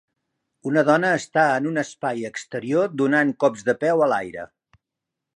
[0.67, 4.47] Un dona està en un espai exterior donant cops de peu a l"aire.